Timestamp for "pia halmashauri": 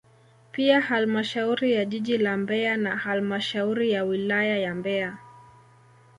0.51-1.73